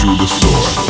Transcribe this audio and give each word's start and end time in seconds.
to 0.00 0.06
the 0.16 0.26
sword. 0.26 0.89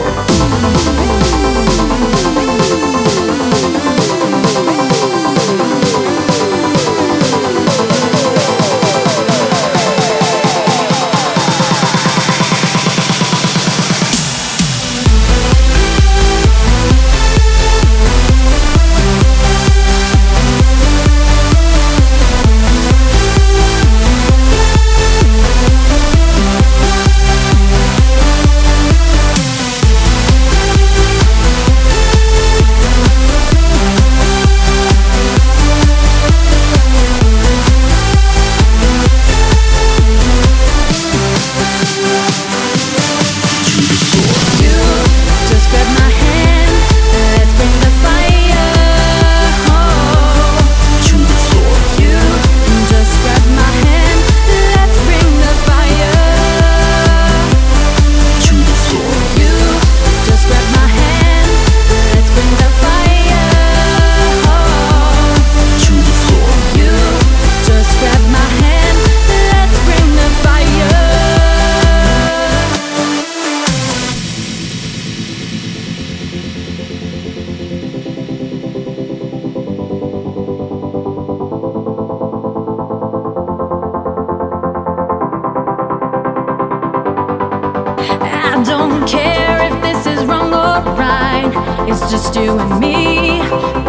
don't 88.63 89.07
care 89.07 89.71
if 89.71 89.81
this 89.81 90.05
is 90.05 90.25
wrong 90.25 90.53
or 90.53 90.81
right. 90.93 91.51
It's 91.89 92.11
just 92.11 92.35
you 92.35 92.59
and 92.59 92.79
me 92.79 93.39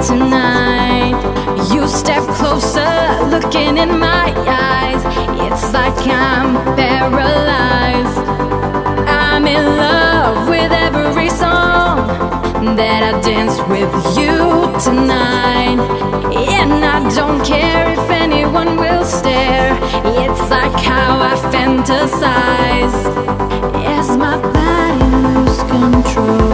tonight. 0.06 1.16
You 1.72 1.86
step 1.86 2.22
closer, 2.36 2.92
looking 3.28 3.76
in 3.76 3.98
my 3.98 4.32
eyes. 4.46 5.02
It's 5.40 5.72
like 5.72 6.06
I'm 6.06 6.54
paralyzed. 6.76 8.18
I'm 9.08 9.46
in 9.46 9.64
love 9.76 10.48
with 10.48 10.72
every 10.72 11.28
song 11.28 12.06
that 12.76 13.02
I 13.02 13.20
dance 13.20 13.58
with 13.68 13.92
you 14.16 14.72
tonight. 14.80 15.80
And 16.34 16.84
I 16.84 17.14
don't 17.14 17.44
care 17.44 17.92
if 17.92 18.10
anyone 18.10 18.76
will 18.76 19.04
stare. 19.04 19.76
It's 20.04 20.50
like 20.50 20.72
how 20.82 21.20
I 21.20 21.34
fantasize. 21.52 22.62
Control. 25.82 26.51